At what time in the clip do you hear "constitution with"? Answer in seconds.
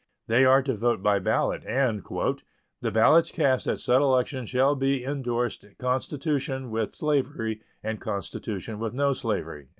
5.77-6.95, 8.01-8.95